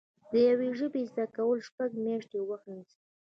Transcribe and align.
د 0.31 0.33
یوې 0.49 0.69
ژبې 0.79 1.01
زده 1.11 1.25
کول 1.35 1.59
شپږ 1.67 1.89
میاشتې 2.05 2.37
وخت 2.49 2.65
نیسي 2.73 2.99